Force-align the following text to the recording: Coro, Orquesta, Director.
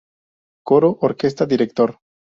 Coro, 0.71 0.89
Orquesta, 1.09 1.45
Director. 1.45 1.95